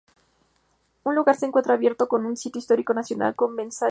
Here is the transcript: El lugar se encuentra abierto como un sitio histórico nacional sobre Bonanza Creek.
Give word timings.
El 1.05 1.13
lugar 1.13 1.35
se 1.35 1.45
encuentra 1.45 1.75
abierto 1.75 2.07
como 2.07 2.27
un 2.27 2.35
sitio 2.35 2.57
histórico 2.57 2.95
nacional 2.95 3.35
sobre 3.37 3.53
Bonanza 3.57 3.85
Creek. 3.85 3.89